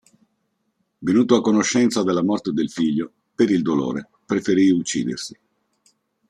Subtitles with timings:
[0.97, 5.39] Venuto a conoscenza della morte del figlio, per il dolore, preferì uccidersi.